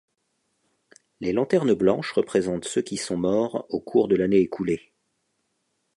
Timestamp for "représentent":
2.13-2.65